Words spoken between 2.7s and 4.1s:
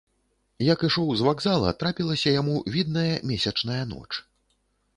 відная, месячная ноч.